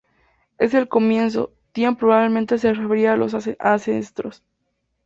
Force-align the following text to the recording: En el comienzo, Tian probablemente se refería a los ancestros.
En 0.57 0.75
el 0.75 0.87
comienzo, 0.89 1.53
Tian 1.73 1.95
probablemente 1.95 2.57
se 2.57 2.73
refería 2.73 3.13
a 3.13 3.17
los 3.17 3.35
ancestros. 3.35 4.43